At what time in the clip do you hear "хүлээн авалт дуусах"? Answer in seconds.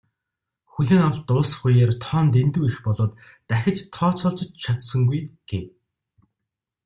0.71-1.61